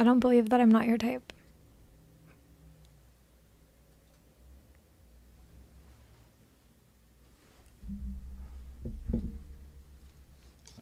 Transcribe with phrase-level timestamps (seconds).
[0.00, 1.30] I don't believe that I'm not your type.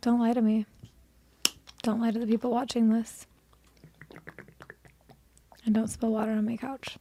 [0.00, 0.66] Don't lie to me.
[1.82, 3.26] Don't lie to the people watching this.
[5.64, 6.96] And don't spill water on my couch.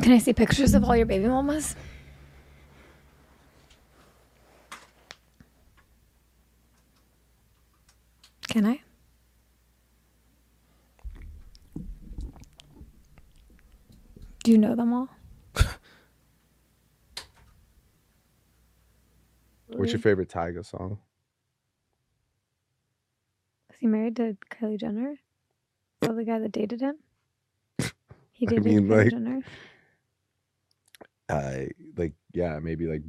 [0.00, 1.74] Can I see pictures of all your baby mamas?
[8.58, 8.80] Can I?
[14.42, 15.08] Do you know them all?
[19.68, 20.98] What's your favorite Tyga song?
[23.72, 25.12] Is he married to Kylie Jenner?
[25.12, 25.18] Is
[26.08, 26.96] that the guy that dated him?
[28.32, 29.40] He I dated mean, Kylie like- Jenner.
[31.28, 33.02] I like yeah, maybe like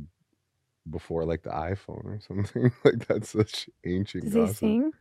[0.88, 2.72] before like the iPhone or something.
[2.84, 4.56] like that's such ancient Does he gossip.
[4.58, 4.92] sing?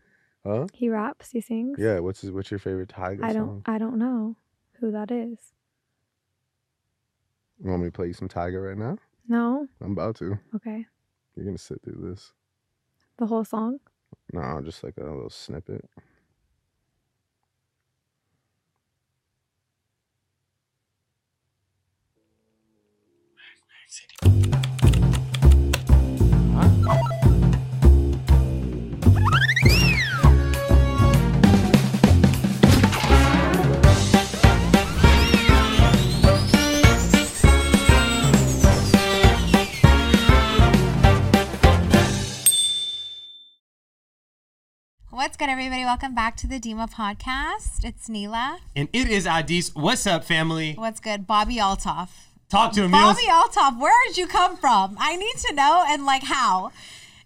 [0.47, 0.67] Huh?
[0.73, 1.31] He raps.
[1.31, 1.79] He sings.
[1.81, 1.99] Yeah.
[2.01, 3.47] What's his, what's your favorite Tyga I don't.
[3.47, 3.63] song?
[3.67, 4.37] I don't know
[4.81, 5.39] who that is.
[7.63, 8.97] You want me to play you some Tyga right now?
[9.27, 9.67] No.
[9.81, 10.39] I'm about to.
[10.57, 10.87] Okay.
[11.37, 12.33] You're gonna sit through this.
[13.19, 13.81] The whole song.
[14.33, 15.85] No, just like a little snippet.
[45.19, 45.85] What's good, everybody?
[45.85, 47.85] Welcome back to the Dimah podcast.
[47.85, 48.61] It's Neela.
[48.77, 49.75] And it is Adis.
[49.75, 50.75] What's up, family?
[50.75, 51.27] What's good?
[51.27, 52.11] Bobbi Althoff.
[52.49, 52.93] Talk to him.
[52.93, 53.49] Bobbi Niels.
[53.51, 54.97] Althoff, where did you come from?
[54.97, 56.71] I need to know and like how.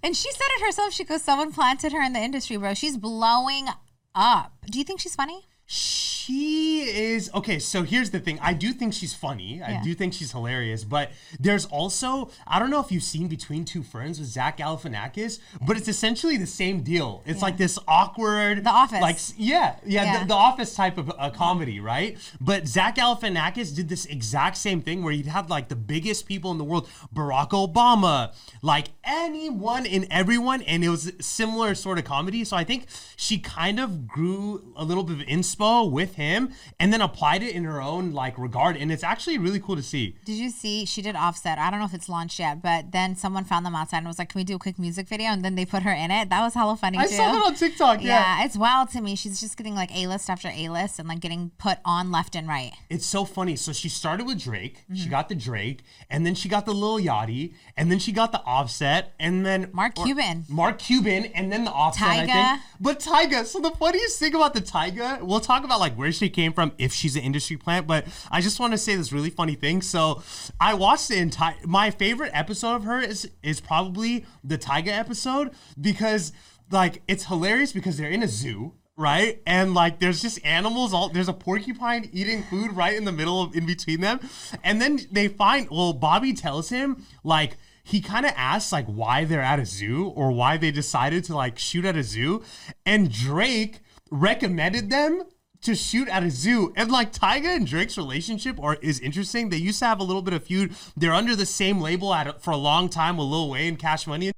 [0.02, 0.94] And she said it herself.
[0.94, 2.72] She goes, someone planted her in the industry, bro.
[2.72, 3.68] She's blowing
[4.14, 4.54] up.
[4.70, 5.44] Do you think she's funny?
[5.74, 7.58] She is okay.
[7.58, 8.38] So here's the thing.
[8.42, 9.56] I do think she's funny.
[9.56, 9.80] Yeah.
[9.80, 10.84] I do think she's hilarious.
[10.84, 11.10] But
[11.40, 15.76] there's also I don't know if you've seen Between Two Ferns with Zach Galifianakis, but
[15.78, 17.22] it's essentially the same deal.
[17.24, 17.44] It's Yeah.
[17.46, 19.00] like this awkward, The Office.
[19.00, 20.18] like yeah, yeah, Yeah.
[20.20, 22.18] The, the Office type of a comedy, right?
[22.40, 26.50] But Zach Galifianakis did this exact same thing where he'd have like the biggest people
[26.52, 32.04] in the world, Barack Obama, like anyone and everyone, and it was similar sort of
[32.04, 32.44] comedy.
[32.44, 32.86] So I think
[33.16, 37.54] she kind of grew a little bit of inspo with him and then applied it
[37.54, 40.16] in her own like regard, and it's actually really cool to see.
[40.24, 41.58] Did you see she did offset?
[41.58, 44.18] I don't know if it's launched yet, but then someone found them outside and was
[44.18, 45.28] like, Can we do a quick music video?
[45.28, 46.30] And then they put her in it.
[46.30, 47.14] That was hella funny I too.
[47.14, 48.02] saw that on TikTok.
[48.02, 48.38] Yeah.
[48.38, 49.14] yeah, it's wild to me.
[49.16, 52.34] She's just getting like A list after A list and like getting put on left
[52.34, 52.72] and right.
[52.88, 53.56] It's so funny.
[53.56, 54.78] So she started with Drake.
[54.84, 54.94] Mm-hmm.
[54.94, 58.32] She got the Drake, and then she got the Lil Yachty, and then she got
[58.32, 60.44] the Offset, and then Mark Cuban.
[60.48, 62.08] Mark Cuban, and then the Offset.
[62.08, 62.62] I think.
[62.80, 63.44] But Tyga.
[63.44, 66.72] So the funniest thing about the Tyga, we'll talk about like where she came from,
[66.78, 67.86] if she's an industry plant.
[67.86, 69.82] But I just want to say this really funny thing.
[69.82, 70.22] So
[70.60, 71.54] I watched the entire.
[71.64, 76.32] My favorite episode of her is is probably the Tyga episode because
[76.70, 79.40] like it's hilarious because they're in a zoo right?
[79.46, 83.42] And like there's just animals all there's a porcupine eating food right in the middle
[83.42, 84.20] of in between them.
[84.62, 89.24] And then they find well Bobbi tells him like he kind of asks like why
[89.24, 92.42] they're at a zoo or why they decided to like shoot at a zoo
[92.86, 93.80] and Drake
[94.10, 95.22] recommended them
[95.62, 96.72] to shoot at a zoo.
[96.76, 99.48] And like Tyga and Drake's relationship are is interesting.
[99.48, 100.74] They used to have a little bit of feud.
[100.96, 104.32] They're under the same label at for a long time with Lil Wayne, Cash Money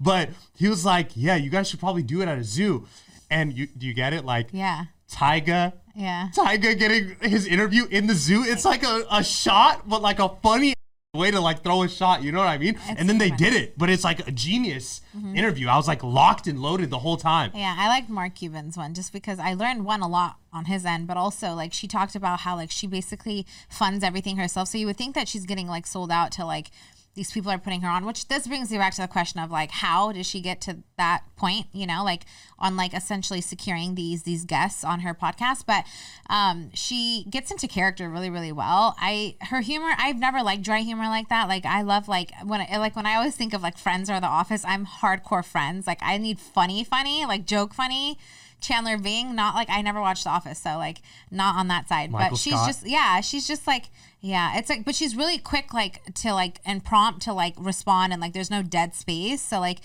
[0.00, 2.86] but he was like, "Yeah, you guys should probably do it at a zoo."
[3.30, 4.24] And you do you get it?
[4.24, 4.84] Like Yeah.
[5.10, 6.28] Tyga, Yeah.
[6.34, 8.44] Tyga getting his interview in the zoo.
[8.44, 10.74] It's like a, a shot, but like a funny
[11.16, 12.22] way to like throw a shot.
[12.22, 12.78] You know what I mean?
[12.88, 15.34] and then they did it, but it's like a genius mm-hmm.
[15.34, 15.68] interview.
[15.68, 17.50] I was like locked and loaded the whole time.
[17.54, 20.84] Yeah, I liked Mark Cuban's one just because I learned one a lot on his
[20.84, 24.68] end, but also like she talked about how like she basically funds everything herself.
[24.68, 26.70] So you would think that she's getting like sold out to like
[27.16, 29.50] these people are putting her on, which this brings me back to the question of
[29.50, 32.24] like how did she get to that point, you know, like
[32.58, 35.64] on like essentially securing these these guests on her podcast.
[35.66, 35.84] But
[36.30, 38.94] um she gets into character really, really well.
[39.00, 41.48] I her humor, I've never liked dry humor like that.
[41.48, 44.20] Like I love like when I like when I always think of like friends or
[44.20, 45.86] the office, I'm hardcore friends.
[45.86, 48.18] Like I need funny, funny, like joke funny.
[48.60, 50.98] Chandler Bing, not like I never watched The Office, so like
[51.30, 52.10] not on that side.
[52.10, 52.66] Michael but she's Scott.
[52.66, 56.60] just yeah, she's just like yeah, it's like but she's really quick like to like
[56.64, 59.42] and prompt to like respond and like there's no dead space.
[59.42, 59.78] So like,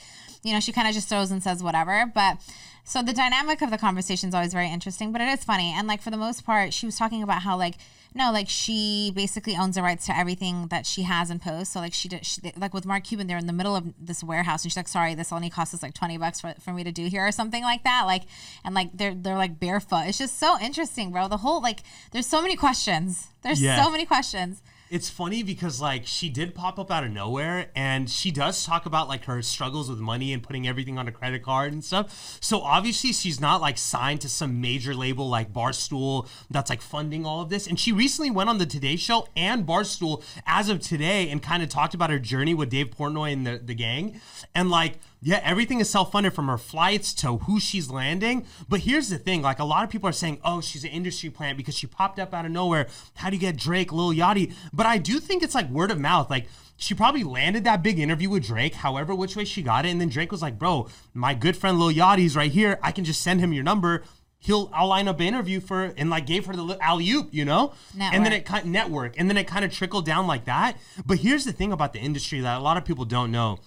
[0.44, 2.10] you know, she kind of just throws and says whatever.
[2.14, 2.38] But
[2.84, 5.74] So the dynamic of the conversation is always very interesting, but it is funny.
[5.76, 7.76] And like for the most part, she was talking about how like
[8.14, 11.72] no, like she basically owns the rights to everything that she has in post.
[11.72, 14.24] So like she did, she, like with Mark Cuban, they're in the middle of this
[14.24, 16.84] warehouse, and she's like, "Sorry, this only costs us like twenty bucks for, for me
[16.84, 18.24] to do here or something like that." Like,
[18.66, 20.04] and like they're they're like barefoot.
[20.08, 21.28] It's just so interesting, bro.
[21.28, 23.28] The whole like, there's so many questions.
[23.44, 23.84] There's Yeah.
[23.84, 24.62] so many questions.
[24.92, 28.86] It's funny because like she did pop up out of nowhere and she does talk
[28.86, 32.38] about like her struggles with money and putting everything on a credit card and stuff.
[32.42, 37.26] So obviously she's not like signed to some major label like barstool that's like funding
[37.26, 37.68] all of this.
[37.68, 41.64] And she recently went on the today show and barstool as of today and kind
[41.64, 44.20] of talked about her journey with dave portnoy and the, the gang.
[44.54, 48.46] And like yeah, everything is self-funded from her flights to who she's landing.
[48.68, 51.30] But here's the thing: like a lot of people are saying, "Oh, she's an industry
[51.30, 54.54] plant because she popped up out of nowhere." How do you get Drake, Lil Yachty?
[54.74, 56.30] But I do think it's like word of mouth.
[56.32, 59.90] Like she probably landed that big interview with Drake, however which way she got it,
[59.90, 62.80] and then Drake was like, "Bro, my good friend Lil Yachty's right here.
[62.82, 64.04] I can just send him your number."
[64.40, 67.46] He'll I'll line up an interview for and like gave her the alley oop, you
[67.46, 68.16] know, Network.
[68.16, 70.78] and then it kind network, and then it kind of trickled down like that.
[71.06, 73.60] But here's the thing about the industry that a lot of people don't know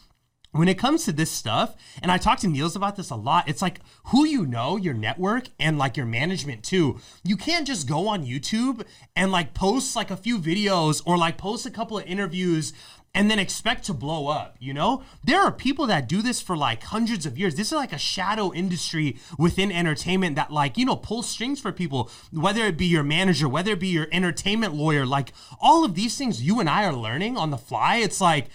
[0.54, 3.48] when it comes to this stuff, and I talk to Niels about this a lot,
[3.48, 7.00] it's like who you know, your network, and like your management too.
[7.24, 8.84] You can't just go on YouTube
[9.16, 12.72] and like post like a few videos or like post a couple of interviews
[13.14, 15.02] and then expect to blow up, you know?
[15.22, 17.54] There are people that do this for like hundreds of years.
[17.54, 21.70] This is like a shadow industry within entertainment that like, you know, pulls strings for
[21.70, 25.94] people, whether it be your manager, whether it be your entertainment lawyer, like all of
[25.94, 27.96] these things you and I are learning on the fly.
[27.96, 28.48] It's like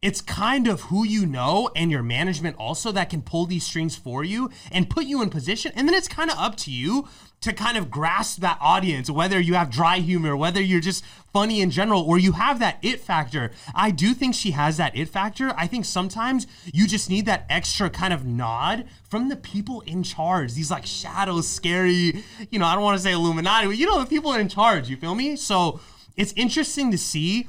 [0.00, 3.96] it's kind of who you know and your management also that can pull these strings
[3.96, 5.72] for you and put you in position.
[5.74, 7.08] And then it's kind of up to you
[7.40, 11.60] to kind of grasp that audience, whether you have dry humor, whether you're just funny
[11.60, 13.50] in general, or you have that it factor.
[13.74, 15.52] I do think she has that it factor.
[15.56, 20.02] I think sometimes you just need that extra kind of nod from the people in
[20.02, 20.54] charge.
[20.54, 24.00] These like shadow, scary, you know, I don't want to say Illuminati, but you know,
[24.00, 25.36] the people in charge, you feel me?
[25.36, 25.80] So
[26.16, 27.46] it's interesting to see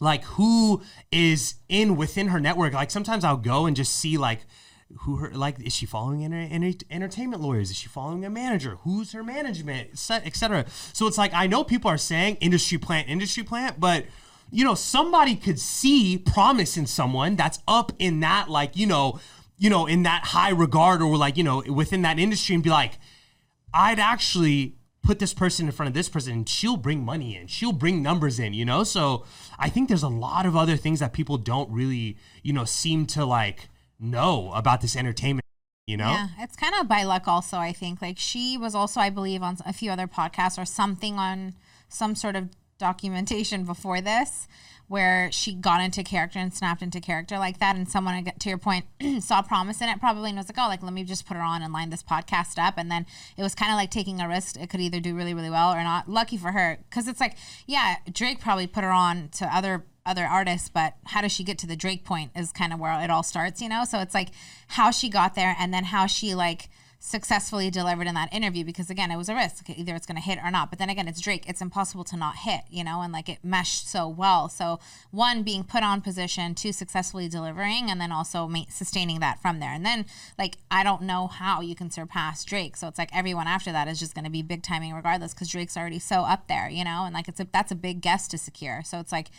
[0.00, 2.72] like who is in within her network.
[2.72, 4.40] Like sometimes I'll go and just see like
[5.00, 7.70] who her like is she following enter, entertainment lawyers?
[7.70, 8.78] Is she following a manager?
[8.82, 10.66] Who's her management, etc.
[10.92, 14.06] So it's like I know people are saying industry plant, industry plant, but
[14.50, 19.20] you know somebody could see promise in someone that's up in that like you know
[19.58, 22.70] you know in that high regard or like you know within that industry and be
[22.70, 22.92] like
[23.74, 27.46] I'd actually put this person in front of this person and she'll bring money in.
[27.46, 28.84] She'll bring numbers in, you know?
[28.84, 29.24] So
[29.58, 33.06] I think there's a lot of other things that people don't really, you know, seem
[33.06, 33.68] to like
[33.98, 35.44] know about this entertainment,
[35.86, 36.10] you know?
[36.10, 38.02] Yeah, it's kind of by luck also, I think.
[38.02, 41.54] Like she was also, I believe, on a few other podcasts or something on
[41.88, 44.46] some sort of documentation before this
[44.88, 48.58] where she got into character and snapped into character like that and someone to your
[48.58, 48.86] point
[49.20, 51.42] saw promise in it probably and was like oh like let me just put her
[51.42, 52.74] on and line this podcast up.
[52.76, 53.06] And then
[53.36, 54.56] it was kind of like taking a risk.
[54.56, 56.08] It could either do really really well or not.
[56.08, 57.36] Lucky for her because it's like
[57.66, 61.58] yeah drake probably put her on to other other artists, but how does she get
[61.58, 63.84] to the Drake point is kind of where it all starts, you know?
[63.84, 64.30] So it's like
[64.68, 66.70] how she got there and then how she like
[67.00, 69.68] successfully delivered in that interview because again, it was a risk.
[69.70, 70.68] Either it's going to hit or not.
[70.70, 71.44] But then again, it's Drake.
[71.48, 74.48] It's impossible to not hit, you know, and like it meshed so well.
[74.48, 74.80] So
[75.10, 79.72] one being put on position, two successfully delivering, and then also sustaining that from there.
[79.72, 80.06] And then
[80.38, 82.76] like I don't know how you can surpass Drake.
[82.76, 85.48] So it's like everyone after that is just going to be big timing regardless because
[85.48, 88.32] Drake's already so up there, you know, and like it's a that's a big guest
[88.32, 88.82] to secure.
[88.84, 89.30] So it's like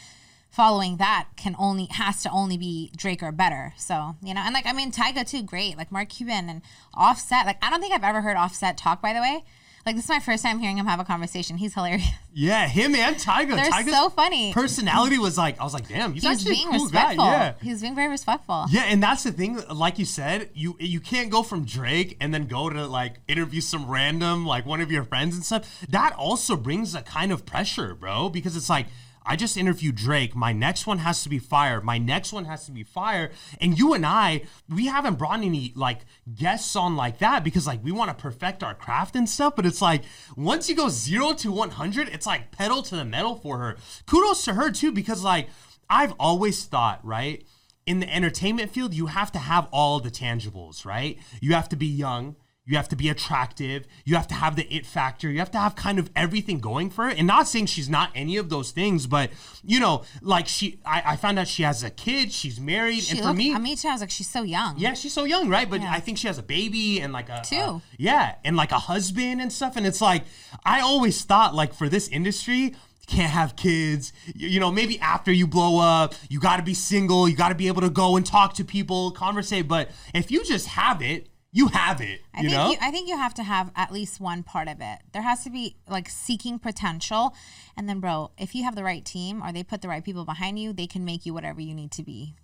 [0.49, 3.73] following that can only has to only be Drake or better.
[3.77, 5.77] So, you know, and like I mean Tyga too, great.
[5.77, 6.61] Like Mark Cuban and
[6.93, 7.45] Offset.
[7.45, 9.43] Like I don't think I've ever heard Offset talk by the way.
[9.85, 11.57] Like this is my first time hearing him have a conversation.
[11.57, 12.05] He's hilarious.
[12.31, 13.55] Yeah, him and Tyga.
[13.55, 14.53] They're Tyga's so funny.
[14.53, 17.25] personality was like, I was like, damn, he's He was actually being a cool respectful.
[17.25, 17.31] guy.
[17.31, 17.53] Yeah.
[17.61, 18.65] He was being very respectful.
[18.69, 19.59] Yeah, and that's the thing.
[19.73, 23.59] Like you said, you you can't go from Drake and then go to like interview
[23.61, 25.83] some random like one of your friends and stuff.
[25.89, 28.85] That also brings a kind of pressure, bro, because it's like
[29.25, 30.35] I just interviewed Drake.
[30.35, 31.81] My next one has to be fire.
[31.81, 33.31] My next one has to be fire.
[33.59, 36.01] And you and I, we haven't brought any like
[36.35, 39.55] guests on like that because like we want to perfect our craft and stuff.
[39.55, 40.03] But it's like
[40.35, 43.77] once you go zero to 100, it's like pedal to the metal for her.
[44.05, 45.49] Kudos to her too because like
[45.89, 47.45] I've always thought, right?
[47.89, 51.17] in the entertainment field, you have to have all the tangibles, right?
[51.41, 52.35] You have to be young.
[52.69, 53.87] You have to be attractive.
[54.05, 55.27] You have to have the it factor.
[55.31, 57.17] You have to have kind of everything going for it.
[57.17, 59.31] And not saying she's not any of those things, but
[59.63, 62.31] you know, like she, I, I found out she has a kid.
[62.31, 64.75] She's married, She and for looked, me, I mean, I was like, she's so young.
[64.77, 65.67] yeah, she's so young, right?
[65.67, 65.91] But Yeah.
[65.91, 67.81] I think she has a baby and like a Two.
[67.97, 69.75] yeah, and like a husband and stuff.
[69.75, 70.25] And it's like
[70.63, 72.75] I always thought like for this industry,
[73.07, 74.13] can't have kids.
[74.35, 77.27] You, you know, maybe after you blow up, you got to be single.
[77.27, 79.67] You got to be able to go and talk to people, conversate.
[79.67, 82.21] But if you just have it you have it.
[82.33, 82.71] I you think know?
[82.71, 84.99] you, I think you have to have at least one part of it.
[85.13, 87.35] There has to be like seeking potential,
[87.75, 90.25] and then, bro, if you have the right team or they put the right people
[90.25, 92.35] behind you, they can make you whatever you need to be.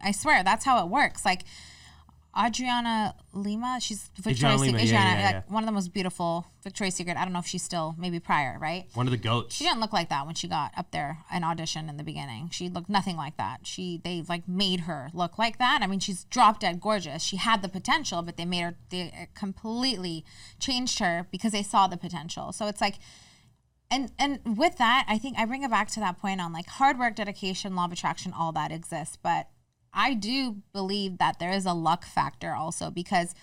[0.00, 1.24] I swear, that's how it works.
[1.24, 1.42] Like
[2.38, 4.92] Adriana Lima, she's Victoria's Lima, Secret.
[4.92, 7.16] yeah, Adriana, yeah, like one of the most beautiful Victoria's Secret.
[7.18, 8.86] I don't know if she's still maybe prior, right?
[8.94, 9.54] One of the goats.
[9.54, 12.48] She didn't look like that when she got up there and auditioned in the beginning.
[12.50, 13.66] She looked nothing like that.
[13.66, 15.80] She they like made her look like that.
[15.82, 17.22] I mean, she's drop dead gorgeous.
[17.22, 20.24] She had the potential, but they made her they completely
[20.58, 22.52] changed her because they saw the potential.
[22.52, 22.98] So it's like
[23.90, 26.66] and and with that, I think I bring it back to that point on like
[26.66, 29.48] hard work, dedication, law of attraction, all that exists, but
[29.94, 33.34] I do believe that there is a luck factor also because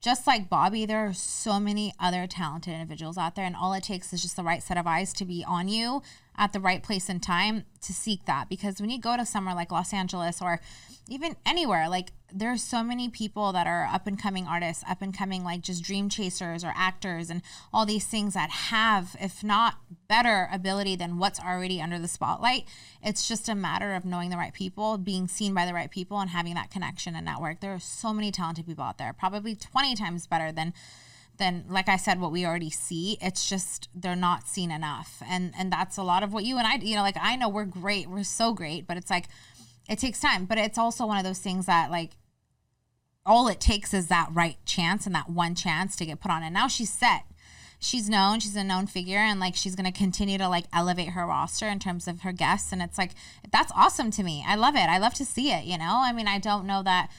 [0.00, 3.84] just like Bobbi, there are so many other talented individuals out there, and all it
[3.84, 6.02] takes is just the right set of eyes to be on you
[6.36, 8.48] at the right place and time to seek that.
[8.48, 10.60] Because when you go to somewhere like Los Angeles or
[11.08, 15.16] even anywhere, like there's so many people that are up and coming artists, up and
[15.16, 19.74] coming like just dream chasers or actors, and all these things that have, if not
[20.08, 22.64] better ability than what's already under the spotlight.
[23.02, 26.18] It's just a matter of knowing the right people, being seen by the right people,
[26.20, 27.60] and having that connection and network.
[27.60, 30.72] There are so many talented people out there, probably 20 times better than
[31.42, 33.18] than like I said what we already see.
[33.20, 35.22] It's just they're not seen enough.
[35.28, 37.48] And and that's a lot of what you and I you know like I know
[37.48, 39.26] we're great we're so great but it's like
[39.88, 40.44] it takes time.
[40.44, 42.12] But it's also one of those things that like
[43.26, 46.42] all it takes is that right chance and that one chance to get put on.
[46.42, 47.24] And now she's set.
[47.78, 48.38] She's known.
[48.38, 51.80] She's a known figure and like she's to continue to like elevate her roster in
[51.80, 52.72] terms of her guests.
[52.72, 53.12] And it's like
[53.50, 54.44] that's awesome to me.
[54.46, 54.88] I love it.
[54.88, 56.00] I love to see it you know?
[56.02, 57.10] I mean i don't know that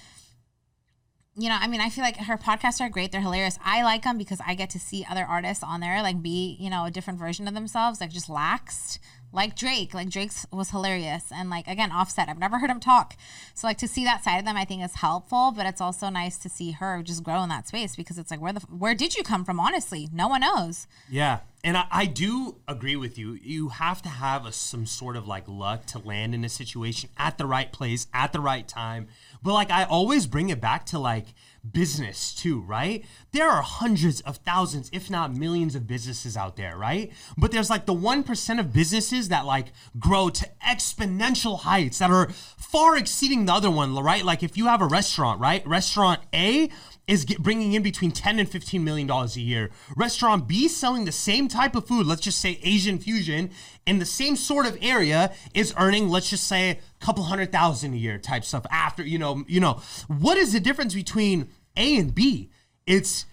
[1.35, 3.11] you know, I mean, I feel like her podcasts are great.
[3.11, 3.57] They're hilarious.
[3.63, 6.69] I like them because I get to see other artists on there, like be, you
[6.69, 8.99] know, a different version of themselves, like just laxed,
[9.31, 9.95] like Drake.
[9.95, 11.31] Like Drake's was hilarious.
[11.33, 12.29] And like, again, offset.
[12.29, 13.15] I've never heard him talk.
[13.55, 16.09] So, like, to see that side of them, I think is helpful, but it's also
[16.09, 18.93] nice to see her just grow in that space because it's like, where the, where
[18.93, 19.59] did you come from?
[19.59, 20.85] Honestly, no one knows.
[21.09, 21.39] Yeah.
[21.63, 23.39] And I, I do agree with you.
[23.41, 27.09] You have to have a, some sort of like luck to land in a situation
[27.17, 29.07] at the right place at the right time.
[29.43, 31.27] But like I always bring it back to like
[31.69, 33.05] business too, right?
[33.31, 37.11] There are hundreds of thousands, if not millions of businesses out there, right?
[37.37, 42.29] But there's like the 1% of businesses that like grow to exponential heights that are
[42.57, 44.25] far exceeding the other one, right?
[44.25, 45.65] Like if you have a restaurant, right?
[45.65, 46.69] Restaurant A
[47.07, 49.69] is get, bringing in between 10 and 15 million dollars a year.
[49.95, 53.49] Restaurant B selling the same type of food, let's just say Asian fusion,
[53.85, 57.93] in the same sort of area is earning, let's just say, a couple hundred thousand
[57.93, 58.65] a year type stuff.
[58.71, 62.49] After you know, you know, what is the difference between A and B?
[62.85, 63.25] It's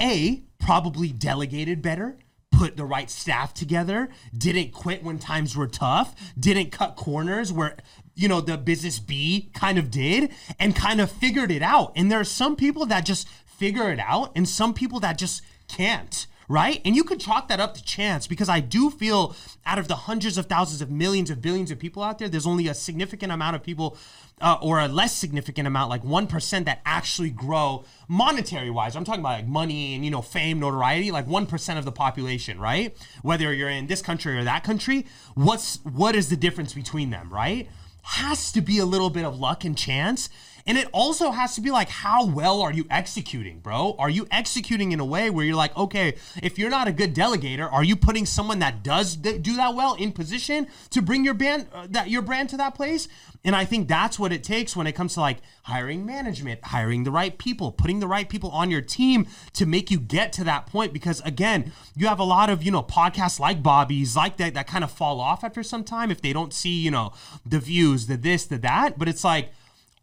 [0.00, 2.16] A probably delegated better.
[2.52, 7.76] Put the right staff together, didn't quit when times were tough, didn't cut corners where
[8.14, 11.92] you know, the business B kind of did and kind of figured it out.
[11.96, 15.42] And there are some people that just figure it out and some people that just
[15.68, 16.26] can't.
[16.46, 16.82] Right.
[16.84, 19.94] And you could chalk that up to chance because I do feel out of the
[19.94, 23.32] hundreds of thousands of millions of billions of people out there, there's only a significant
[23.32, 23.96] amount of people
[24.42, 28.94] uh, or a less significant amount, like 1% that actually grow monetary wise.
[28.94, 32.60] I'm talking about like money and, you know, fame, notoriety, like 1% of the population,
[32.60, 32.94] right?
[33.22, 37.30] Whether you're in this country or that country, what's, what is the difference between them,
[37.32, 37.70] right?
[38.04, 40.28] Has to be a little bit of luck and chance.
[40.66, 43.94] And it also has to be like, how well are you executing, bro?
[43.98, 47.14] Are you executing in a way where you're like, okay, if you're not a good
[47.14, 51.22] delegator, are you putting someone that does th- do that well in position to bring
[51.22, 53.08] your band, uh, that your brand to that place?
[53.44, 57.04] And I think that's what it takes when it comes to like hiring management, hiring
[57.04, 60.44] the right people, putting the right people on your team to make you get to
[60.44, 60.94] that point.
[60.94, 64.66] Because again, you have a lot of, you know, podcasts like Bobbi's, like that, that
[64.66, 67.12] kind of fall off after some time if they don't see, you know,
[67.44, 68.98] the views, the this, the that.
[68.98, 69.50] But it's like,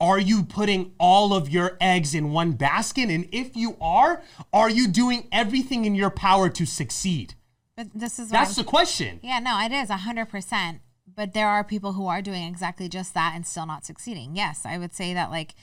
[0.01, 3.09] are you putting all of your eggs in one basket?
[3.09, 7.35] And if you are, are you doing everything in your power to succeed?
[7.77, 9.19] But this is That's I'm- the question.
[9.21, 10.81] Yeah, no, it is a hundred percent.
[11.13, 14.35] But there are people who are doing exactly just that and still not succeeding.
[14.35, 15.53] Yes, I would say that like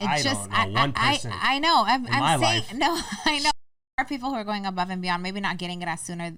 [0.00, 1.84] it I just know, I, one I, person I, I know.
[1.86, 2.74] I'm, I'm saying life.
[2.74, 3.00] no.
[3.24, 3.50] I know
[3.96, 5.22] there are people who are going above and beyond.
[5.22, 6.36] Maybe not getting it as sooner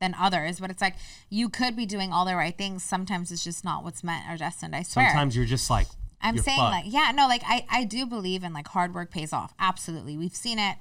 [0.00, 0.96] than others, but it's like
[1.30, 2.82] you could be doing all the right things.
[2.82, 4.74] Sometimes it's just not what's meant or destined.
[4.74, 5.08] I swear.
[5.08, 5.86] Sometimes you're just like,
[6.24, 9.32] I'm saying like yeah, no, like I I do believe in like hard work pays
[9.32, 9.54] off.
[9.58, 10.16] Absolutely.
[10.16, 10.76] We've seen it.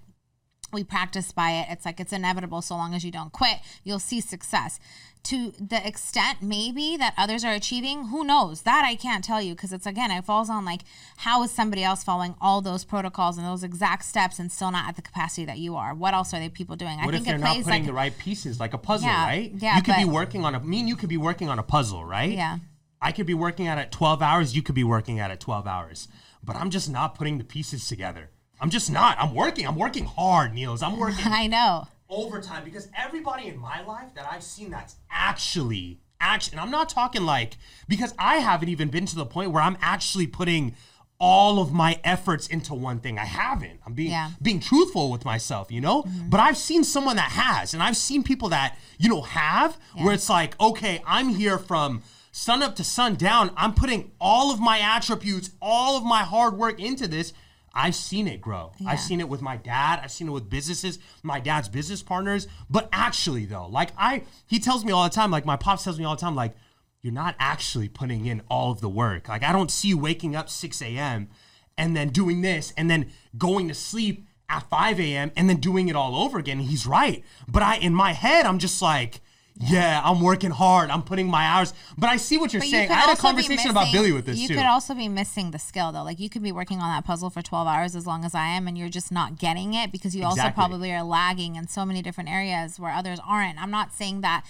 [0.71, 1.67] We practice by it.
[1.69, 4.79] It's like it's inevitable so long as you don't quit, you'll see success.
[5.25, 8.63] To the extent maybe that others are achieving, who knows?
[8.63, 10.81] That I can't tell you because it's again, it falls on like
[11.17, 14.89] how is somebody else following all those protocols and those exact steps and still not
[14.89, 15.93] at the capacity that you are?
[15.93, 16.99] What else are they people doing?
[16.99, 19.07] I What if they're it not plays putting like the right pieces, like a puzzle,
[19.09, 19.51] Yeah, right?
[19.59, 20.59] yeah, You could be working on a.
[20.59, 22.31] Me and you could be working on a puzzle, right?
[22.33, 22.57] Yeah.
[23.03, 24.55] I could be working at it 12 hours.
[24.55, 26.07] You could be working at it 12 hours.
[26.43, 28.29] But I'm just not putting the pieces together.
[28.61, 29.17] I'm just not.
[29.19, 29.67] I'm working.
[29.67, 30.81] I'm working hard, Niels.
[30.81, 31.87] I'm working I know.
[32.09, 36.57] overtime because everybody in my life that I've seen that's actually action.
[36.59, 37.57] I'm not talking like
[37.89, 40.75] because I haven't even been to the point where I'm actually putting
[41.19, 43.17] all of my efforts into one thing.
[43.19, 43.79] I haven't.
[43.85, 44.31] I'm being Yeah.
[44.41, 46.03] being truthful with myself, you know?
[46.03, 46.29] Mm-hmm.
[46.29, 50.13] But I've seen someone that has and I've seen people that, you know, have where
[50.13, 52.01] it's like, okay, I'm here from
[52.33, 53.51] sun up to sundown.
[53.55, 57.31] I'm putting all of my attributes, all of my hard work into this.
[57.75, 58.71] I've seen it grow.
[58.79, 58.89] Yeah.
[58.89, 60.01] I've seen it with my dad.
[60.03, 62.47] I've seen it with businesses, my dad's business partners.
[62.69, 65.99] But actually, though, like I, he tells me all the time, like my pops tells
[65.99, 66.55] me all the time, like,
[67.03, 69.27] you're not actually putting in all of the work.
[69.27, 71.29] Like, I don't see you waking up 6 a.m.
[71.77, 75.31] and then doing this and then going to sleep at 5 a.m.
[75.35, 76.59] and then doing it all over again.
[76.59, 77.23] He's right.
[77.47, 79.19] But I, in my head, I'm just like,
[79.59, 80.89] yeah, I'm working hard.
[80.89, 81.73] I'm putting my hours.
[81.97, 82.87] But I see what you're But you saying.
[82.87, 84.55] could I had a also be conversation about missing- Billy with this you too.
[84.55, 86.03] could also be missing the skill though.
[86.03, 88.47] Like you could be working on that puzzle for 12 hours as long as I
[88.47, 90.59] am and you're just not getting it because you also Exactly.
[90.61, 93.61] probably are lagging in so many different areas where others aren't.
[93.61, 94.43] I'm not saying that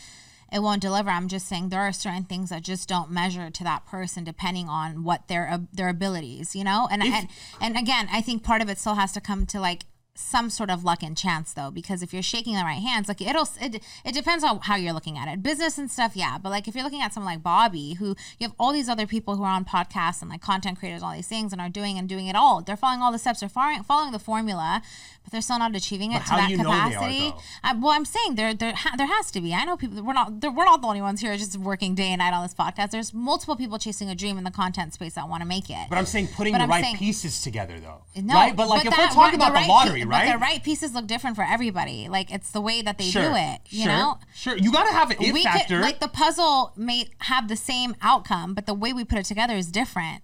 [0.52, 1.10] it won't deliver.
[1.10, 4.70] I'm just saying there are certain things that just don't measure to that person depending
[4.70, 6.88] on what their their abilities, you know?
[6.92, 7.28] And and
[7.60, 10.70] and again, I think part of it still has to come to like some sort
[10.70, 13.82] of luck and chance though because if you're shaking the right hands like it'll it,
[14.06, 15.42] it depends on how you're looking at it.
[15.42, 18.48] Business and stuff yeah but like if you're looking at someone like Bobbi who you
[18.48, 21.28] have all these other people who are on podcasts and like content creators all these
[21.28, 22.62] things and are doing and doing it all.
[22.62, 23.40] They're following all the steps.
[23.40, 24.82] They're following, following the formula
[25.24, 26.58] but they're still not achieving it But to that they are,
[26.90, 27.34] capacity?
[27.64, 29.54] I, well i'm saying there there ha- there has to be.
[29.54, 32.20] I know people we're not we're not the only ones here just working day and
[32.20, 32.92] night on this podcast.
[32.92, 35.88] There's multiple people chasing a dream in the content space that want to make it.
[35.90, 38.02] But I'm saying putting But the I'm right saying- pieces together, though.
[38.22, 38.56] no, right?
[38.56, 40.28] But like if we're talking about the, right lottery, right?
[40.28, 42.08] But the right pieces look different for everybody.
[42.10, 43.62] Like it's the way that they sure, do it.
[43.70, 44.18] You sure, know.
[44.36, 44.58] sure.
[44.58, 45.78] You got to have an it we factor.
[45.78, 49.26] could like the puzzle may have the same outcome, but the way we put it
[49.26, 50.24] together is different.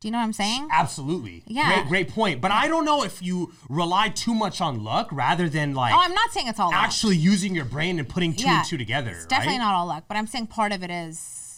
[0.00, 0.68] Do you know what I'm saying?
[0.72, 1.42] Absolutely.
[1.46, 1.74] Yeah.
[1.74, 2.40] Great, great point.
[2.40, 6.00] But I don't know if you rely too much on luck rather than like Oh,
[6.00, 6.82] I'm not saying it's all luck.
[6.82, 9.10] actually using your brain and putting two and two together.
[9.10, 9.64] It's definitely right?
[9.64, 11.49] not all luck, but I'm saying part of it is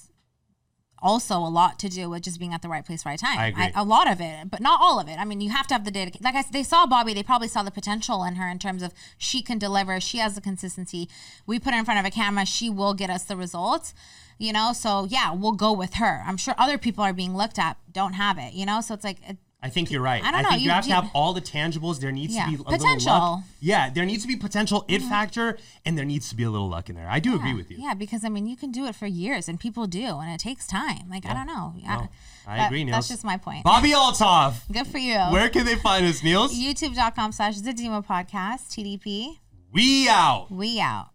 [1.03, 3.39] also a lot to do with just being at the right place, right time.
[3.39, 3.73] I agree.
[3.75, 5.19] a lot of it, but not all of it.
[5.19, 6.17] I mean, you have to have the data.
[6.21, 7.15] Like I said, they saw Bobbi.
[7.15, 10.01] They probably saw the potential in her in terms of she can deliver.
[10.01, 11.09] She has the consistency.
[11.47, 12.47] We put her in front of a camera.
[12.47, 13.95] She will get us the results.
[14.38, 16.23] You know, so yeah, we'll go with her.
[16.27, 18.55] I'm sure other people are being looked at, don't have it.
[18.55, 20.25] You know, so it's like it, I think you're right.
[20.25, 22.01] I don't know, think you, you- have to have all the tangibles.
[22.01, 22.46] There needs Yeah.
[22.46, 23.12] to be a little Potential.
[23.12, 23.33] Mm-hmm.
[23.37, 23.44] luck.
[23.61, 26.68] Yeah, there needs to be potential it factor, and there needs to be a little
[26.68, 27.09] luck in there.
[27.09, 27.77] I do agree with you.
[27.79, 30.40] Yeah, because I mean, you can do it for years, and people do, and it
[30.40, 31.09] takes time.
[31.09, 31.75] Like I don't know.
[31.77, 32.09] Yeah, No,
[32.48, 32.96] I That- agree, Niels.
[32.96, 33.64] That's just my point.
[33.64, 35.16] Bobbi Althoff, Good for you.
[35.31, 36.53] where can they find us, Niels?
[36.59, 39.38] YouTube.com slash Zadima Podcast, TDP.
[39.70, 40.48] We out.
[40.51, 41.11] We out.